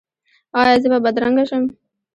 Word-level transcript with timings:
ایا 0.59 0.75
زه 0.81 0.87
به 0.91 0.99
بدرنګه 1.05 1.43
شم؟ 1.49 1.63